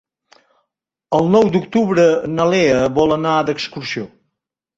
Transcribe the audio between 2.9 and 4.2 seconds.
vol anar d'excursió.